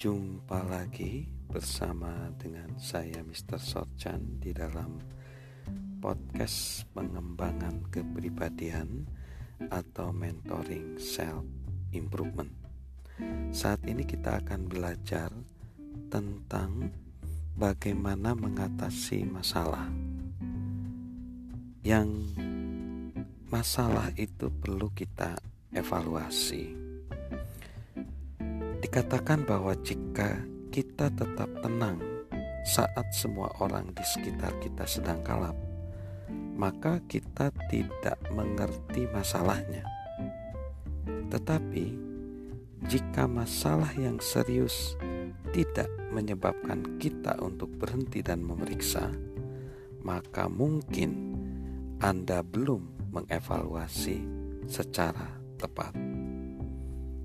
Jumpa 0.00 0.64
lagi 0.64 1.28
bersama 1.44 2.32
dengan 2.40 2.72
saya 2.80 3.20
Mr. 3.20 3.60
Sorchan 3.60 4.40
di 4.40 4.48
dalam 4.48 4.96
podcast 6.00 6.88
pengembangan 6.96 7.84
kepribadian 7.92 9.04
atau 9.68 10.08
mentoring 10.08 10.96
self 10.96 11.44
improvement. 11.92 12.48
Saat 13.52 13.84
ini 13.84 14.08
kita 14.08 14.40
akan 14.40 14.72
belajar 14.72 15.28
tentang 16.08 16.88
bagaimana 17.52 18.32
mengatasi 18.32 19.28
masalah. 19.28 19.84
Yang 21.84 22.24
masalah 23.52 24.08
itu 24.16 24.48
perlu 24.48 24.88
kita 24.96 25.36
evaluasi 25.76 26.79
Dikatakan 28.90 29.46
bahwa 29.46 29.70
jika 29.86 30.42
kita 30.74 31.14
tetap 31.14 31.46
tenang 31.62 32.02
saat 32.66 33.06
semua 33.14 33.46
orang 33.62 33.86
di 33.94 34.02
sekitar 34.02 34.50
kita 34.58 34.82
sedang 34.82 35.22
kalap, 35.22 35.54
maka 36.58 36.98
kita 37.06 37.54
tidak 37.70 38.18
mengerti 38.34 39.06
masalahnya. 39.14 39.86
Tetapi, 41.06 41.86
jika 42.90 43.30
masalah 43.30 43.94
yang 43.94 44.18
serius 44.18 44.98
tidak 45.54 45.86
menyebabkan 46.10 46.98
kita 46.98 47.38
untuk 47.38 47.70
berhenti 47.78 48.26
dan 48.26 48.42
memeriksa, 48.42 49.06
maka 50.02 50.50
mungkin 50.50 51.38
Anda 52.02 52.42
belum 52.42 53.14
mengevaluasi 53.14 54.18
secara 54.66 55.30
tepat 55.62 56.09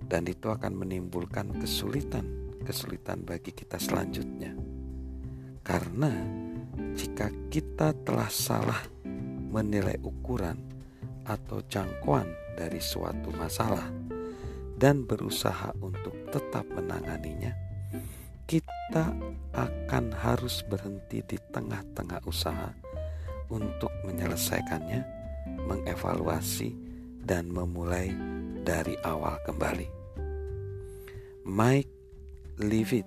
dan 0.05 0.29
itu 0.29 0.53
akan 0.53 0.73
menimbulkan 0.77 1.49
kesulitan-kesulitan 1.57 3.25
bagi 3.25 3.51
kita 3.53 3.81
selanjutnya. 3.81 4.53
Karena 5.65 6.13
jika 6.93 7.33
kita 7.49 7.97
telah 8.05 8.29
salah 8.29 8.81
menilai 9.49 9.97
ukuran 10.05 10.61
atau 11.25 11.63
jangkauan 11.65 12.29
dari 12.53 12.77
suatu 12.77 13.33
masalah 13.33 13.89
dan 14.77 15.07
berusaha 15.07 15.73
untuk 15.81 16.13
tetap 16.29 16.67
menanganinya, 16.69 17.55
kita 18.45 19.09
akan 19.57 20.13
harus 20.13 20.61
berhenti 20.67 21.25
di 21.25 21.37
tengah-tengah 21.49 22.21
usaha 22.29 22.69
untuk 23.49 23.89
menyelesaikannya, 24.05 25.01
mengevaluasi, 25.65 26.75
dan 27.25 27.49
memulai 27.49 28.13
dari 28.61 28.93
awal 29.01 29.41
kembali. 29.41 29.94
Mike 31.45 31.93
Leavitt, 32.57 33.05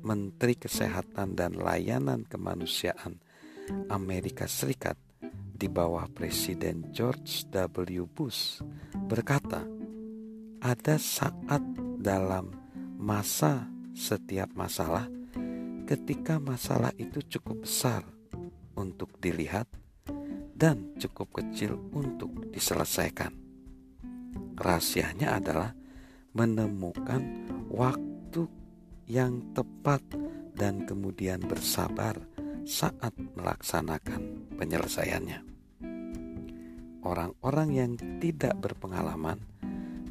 Menteri 0.00 0.56
Kesehatan 0.56 1.36
dan 1.36 1.60
Layanan 1.60 2.24
Kemanusiaan 2.24 3.20
Amerika 3.92 4.48
Serikat 4.48 4.96
di 5.28 5.68
bawah 5.68 6.08
Presiden 6.08 6.88
George 6.88 7.44
W. 7.52 8.08
Bush 8.08 8.64
berkata, 8.96 9.60
ada 10.64 10.96
saat 10.96 11.60
dalam 12.00 12.48
masa 12.96 13.68
setiap 13.92 14.48
masalah 14.56 15.04
ketika 15.84 16.40
masalah 16.40 16.96
itu 16.96 17.20
cukup 17.28 17.68
besar 17.68 18.08
untuk 18.72 19.20
dilihat 19.20 19.68
dan 20.56 20.96
cukup 20.96 21.44
kecil 21.44 21.76
untuk 21.92 22.32
diselesaikan. 22.56 23.36
Rahasianya 24.56 25.36
adalah 25.36 25.76
menemukan 26.36 27.48
waktu 27.72 28.44
yang 29.08 29.40
tepat 29.56 30.04
dan 30.52 30.84
kemudian 30.84 31.40
bersabar 31.40 32.20
saat 32.68 33.16
melaksanakan 33.16 34.52
penyelesaiannya. 34.60 35.40
Orang-orang 37.00 37.68
yang 37.72 37.92
tidak 38.20 38.58
berpengalaman 38.60 39.40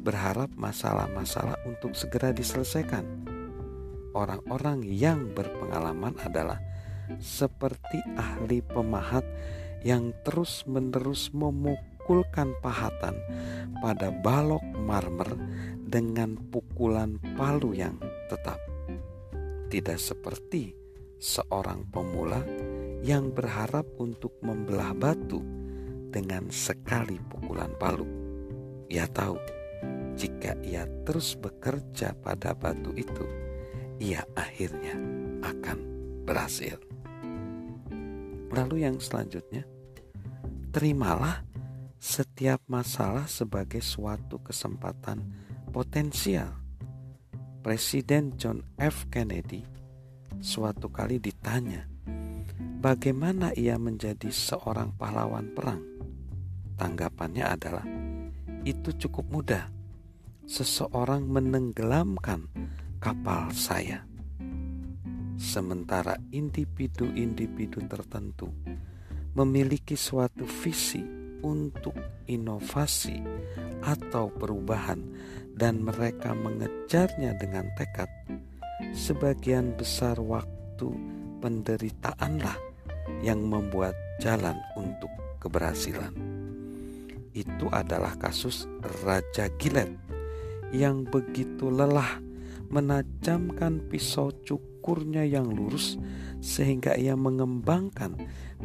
berharap 0.02 0.50
masalah-masalah 0.58 1.60
untuk 1.68 1.94
segera 1.94 2.34
diselesaikan. 2.34 3.04
Orang-orang 4.16 4.82
yang 4.82 5.30
berpengalaman 5.36 6.16
adalah 6.24 6.58
seperti 7.20 8.00
ahli 8.16 8.64
pemahat 8.64 9.22
yang 9.84 10.10
terus-menerus 10.24 11.30
memukulkan 12.06 12.54
pahatan 12.62 13.18
pada 13.82 14.14
balok 14.14 14.62
marmer 14.78 15.26
dengan 15.82 16.38
pukulan 16.54 17.18
palu 17.34 17.74
yang 17.74 17.98
tetap. 18.30 18.62
Tidak 19.66 19.98
seperti 19.98 20.70
seorang 21.18 21.82
pemula 21.90 22.46
yang 23.02 23.34
berharap 23.34 23.90
untuk 23.98 24.38
membelah 24.38 24.94
batu 24.94 25.42
dengan 26.14 26.46
sekali 26.46 27.18
pukulan 27.26 27.74
palu. 27.74 28.06
Ia 28.86 29.10
tahu 29.10 29.34
jika 30.14 30.54
ia 30.62 30.86
terus 31.02 31.34
bekerja 31.34 32.14
pada 32.22 32.54
batu 32.54 32.94
itu, 32.94 33.26
ia 33.98 34.22
akhirnya 34.38 34.94
akan 35.42 35.78
berhasil. 36.22 36.78
Lalu, 38.54 38.86
yang 38.86 39.02
selanjutnya, 39.02 39.66
terimalah 40.70 41.55
setiap 41.96 42.60
masalah 42.68 43.24
sebagai 43.24 43.80
suatu 43.80 44.40
kesempatan 44.44 45.24
potensial. 45.72 46.52
Presiden 47.64 48.38
John 48.38 48.62
F. 48.78 49.10
Kennedy 49.10 49.66
suatu 50.38 50.92
kali 50.92 51.18
ditanya, 51.18 51.88
bagaimana 52.78 53.50
ia 53.56 53.74
menjadi 53.80 54.30
seorang 54.30 54.94
pahlawan 54.94 55.50
perang? 55.50 55.82
Tanggapannya 56.76 57.44
adalah, 57.44 57.86
itu 58.62 58.92
cukup 58.94 59.26
mudah. 59.32 59.64
Seseorang 60.46 61.26
menenggelamkan 61.26 62.46
kapal 63.02 63.50
saya. 63.50 64.06
Sementara 65.34 66.14
individu-individu 66.30 67.82
tertentu 67.90 68.54
memiliki 69.34 69.98
suatu 69.98 70.46
visi 70.46 71.25
untuk 71.44 71.96
inovasi 72.30 73.20
atau 73.84 74.32
perubahan 74.32 75.00
dan 75.56 75.80
mereka 75.80 76.36
mengejarnya 76.36 77.36
dengan 77.40 77.68
tekad, 77.80 78.08
sebagian 78.92 79.72
besar 79.76 80.20
waktu 80.20 80.92
penderitaanlah 81.40 82.56
yang 83.24 83.40
membuat 83.44 83.96
jalan 84.20 84.56
untuk 84.76 85.08
keberhasilan. 85.40 86.12
Itu 87.36 87.68
adalah 87.68 88.16
kasus 88.16 88.64
Raja 89.04 89.52
Gilead 89.60 89.92
yang 90.72 91.04
begitu 91.04 91.68
lelah 91.68 92.18
menajamkan 92.72 93.86
pisau 93.86 94.34
cukurnya 94.42 95.22
yang 95.22 95.46
lurus 95.46 95.94
sehingga 96.40 96.94
ia 96.96 97.16
mengembangkan 97.16 98.16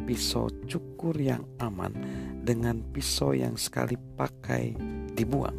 pisau 0.04 0.48
cukur 0.68 1.16
yang 1.16 1.44
aman 1.60 1.92
dengan 2.42 2.80
pisau 2.92 3.32
yang 3.36 3.56
sekali 3.56 3.96
pakai 3.96 4.76
dibuang. 5.12 5.56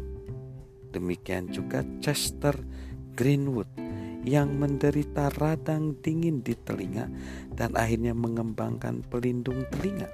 Demikian 0.94 1.50
juga 1.50 1.82
Chester 1.98 2.54
Greenwood 3.14 3.70
yang 4.24 4.56
menderita 4.56 5.28
radang 5.36 6.00
dingin 6.00 6.40
di 6.40 6.56
telinga 6.56 7.10
dan 7.52 7.76
akhirnya 7.76 8.16
mengembangkan 8.16 9.04
pelindung 9.06 9.68
telinga. 9.68 10.08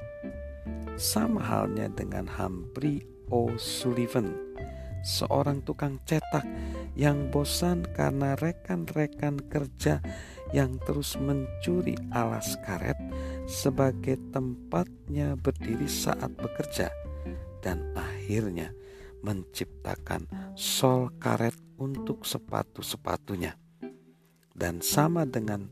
Sama 0.98 1.40
halnya 1.40 1.88
dengan 1.88 2.28
Humphrey 2.28 3.00
O'Sullivan, 3.30 4.34
seorang 5.06 5.62
tukang 5.64 5.96
cetak 6.04 6.44
yang 6.98 7.30
bosan 7.30 7.86
karena 7.94 8.36
rekan-rekan 8.36 9.40
kerja 9.48 10.02
yang 10.50 10.78
terus 10.82 11.14
mencuri 11.20 11.94
alas 12.10 12.58
karet 12.66 12.98
sebagai 13.46 14.18
tempatnya 14.34 15.38
berdiri 15.38 15.86
saat 15.86 16.34
bekerja 16.38 16.90
dan 17.62 17.94
akhirnya 17.94 18.74
menciptakan 19.20 20.26
sol 20.56 21.12
karet 21.20 21.54
untuk 21.80 22.24
sepatu-sepatunya. 22.24 23.56
Dan 24.50 24.84
sama 24.84 25.24
dengan 25.24 25.68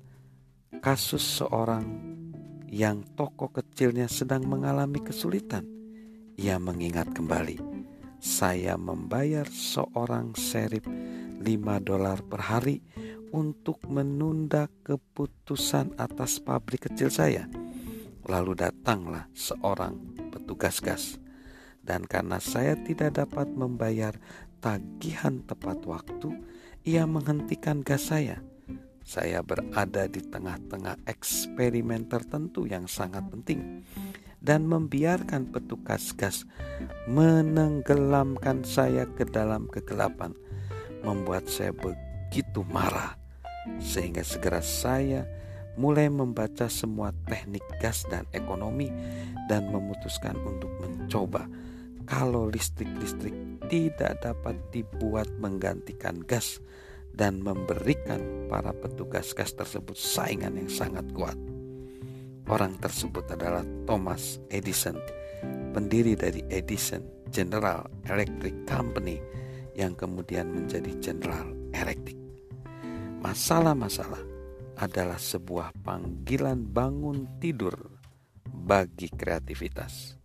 kasus 0.81 1.43
seorang 1.43 1.85
yang 2.69 3.05
toko 3.17 3.53
kecilnya 3.53 4.09
sedang 4.09 4.45
mengalami 4.49 5.01
kesulitan, 5.01 5.65
ia 6.37 6.57
mengingat 6.61 7.13
kembali, 7.13 7.61
saya 8.21 8.77
membayar 8.77 9.49
seorang 9.49 10.37
serip 10.37 10.85
5 11.39 11.45
dolar 11.85 12.21
per 12.25 12.41
hari 12.43 12.83
untuk 13.33 13.83
menunda 13.87 14.69
keputusan 14.85 15.97
atas 16.01 16.41
pabrik 16.41 16.91
kecil 16.91 17.13
saya. 17.13 17.49
Lalu 18.29 18.59
datanglah 18.59 19.29
seorang 19.33 19.97
petugas 20.31 20.85
gas 20.85 21.17
dan 21.89 22.05
karena 22.05 22.37
saya 22.37 22.77
tidak 22.85 23.17
dapat 23.17 23.49
membayar 23.57 24.13
tagihan 24.61 25.41
tepat 25.49 25.81
waktu, 25.89 26.37
ia 26.85 27.09
menghentikan 27.09 27.81
gas 27.81 28.13
saya. 28.13 28.45
saya 29.09 29.41
berada 29.41 30.05
di 30.05 30.21
tengah-tengah 30.21 31.01
eksperimen 31.09 32.13
tertentu 32.13 32.69
yang 32.69 32.85
sangat 32.85 33.25
penting 33.33 33.81
dan 34.39 34.69
membiarkan 34.69 35.49
petugas 35.49 36.13
gas 36.13 36.45
menenggelamkan 37.09 38.63
saya 38.69 39.09
ke 39.09 39.25
dalam 39.25 39.65
kegelapan 39.73 40.37
membuat 41.01 41.49
saya 41.49 41.73
begitu 41.73 42.61
marah 42.69 43.18
sehingga 43.77 44.25
segera 44.25 44.65
saya 44.65 45.29
mulai 45.79 46.11
membaca 46.11 46.67
semua 46.67 47.15
teknik 47.31 47.63
gas 47.79 48.03
dan 48.11 48.27
ekonomi 48.35 48.91
dan 49.47 49.71
memutuskan 49.71 50.35
untuk 50.43 50.73
mencoba 50.83 51.47
kalau 52.09 52.49
listrik-listrik 52.49 53.37
tidak 53.69 54.19
dapat 54.25 54.57
dibuat 54.73 55.29
menggantikan 55.37 56.25
gas 56.25 56.59
dan 57.13 57.45
memberikan 57.45 58.49
para 58.49 58.73
petugas 58.73 59.37
gas 59.37 59.53
tersebut 59.53 59.95
saingan 59.95 60.57
yang 60.57 60.71
sangat 60.73 61.05
kuat. 61.13 61.37
Orang 62.49 62.81
tersebut 62.81 63.29
adalah 63.29 63.61
Thomas 63.85 64.41
Edison, 64.49 64.97
pendiri 65.77 66.17
dari 66.17 66.41
Edison 66.49 67.05
General 67.29 67.85
Electric 68.09 68.65
Company 68.65 69.21
yang 69.77 69.93
kemudian 69.93 70.49
menjadi 70.49 70.97
General 70.97 71.45
Electric. 71.77 72.08
Masalah-masalah 73.29 74.25
adalah 74.81 75.21
sebuah 75.21 75.77
panggilan 75.85 76.65
bangun 76.65 77.37
tidur 77.37 77.77
bagi 78.49 79.13
kreativitas. 79.13 80.17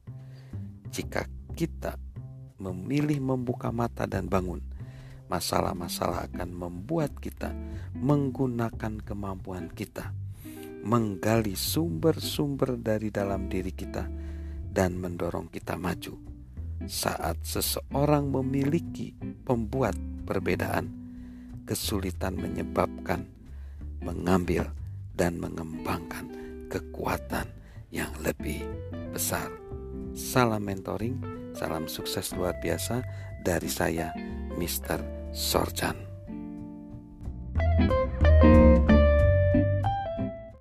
Jika 0.88 1.28
kita 1.52 2.00
memilih 2.64 3.20
membuka 3.20 3.76
mata 3.76 4.08
dan 4.08 4.32
bangun, 4.32 4.64
masalah-masalah 5.28 6.32
akan 6.32 6.56
membuat 6.56 7.20
kita 7.20 7.52
menggunakan 7.92 9.04
kemampuan 9.04 9.68
kita, 9.76 10.16
menggali 10.88 11.60
sumber-sumber 11.60 12.80
dari 12.80 13.12
dalam 13.12 13.52
diri 13.52 13.76
kita, 13.76 14.08
dan 14.72 14.96
mendorong 14.96 15.52
kita 15.52 15.76
maju. 15.76 16.16
Saat 16.88 17.44
seseorang 17.44 18.32
memiliki 18.32 19.12
pembuat 19.44 20.00
perbedaan, 20.24 21.03
kesulitan 21.64 22.36
menyebabkan 22.38 23.28
mengambil 24.04 24.68
dan 25.16 25.40
mengembangkan 25.40 26.28
kekuatan 26.68 27.48
yang 27.94 28.12
lebih 28.26 28.66
besar. 29.14 29.48
Salam 30.14 30.66
mentoring, 30.66 31.18
salam 31.54 31.86
sukses 31.86 32.34
luar 32.34 32.58
biasa 32.60 33.02
dari 33.42 33.70
saya, 33.70 34.14
Mr. 34.58 35.02
Sorjan. 35.34 36.13